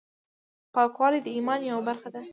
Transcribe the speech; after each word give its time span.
پاکوالی 0.75 1.19
د 1.23 1.27
ایمان 1.35 1.59
یوه 1.69 1.83
برخه 1.87 2.09
ده۔ 2.13 2.21